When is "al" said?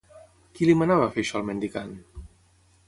1.41-1.47